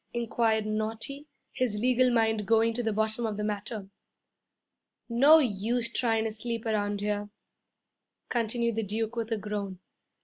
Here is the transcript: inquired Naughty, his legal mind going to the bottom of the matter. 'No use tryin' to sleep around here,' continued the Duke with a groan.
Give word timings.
inquired 0.13 0.65
Naughty, 0.65 1.27
his 1.53 1.75
legal 1.79 2.09
mind 2.11 2.47
going 2.47 2.73
to 2.73 2.81
the 2.81 2.91
bottom 2.91 3.23
of 3.23 3.37
the 3.37 3.43
matter. 3.43 3.87
'No 5.07 5.37
use 5.37 5.93
tryin' 5.93 6.25
to 6.25 6.31
sleep 6.31 6.65
around 6.65 7.01
here,' 7.01 7.29
continued 8.27 8.77
the 8.77 8.81
Duke 8.83 9.15
with 9.15 9.31
a 9.31 9.37
groan. 9.37 9.77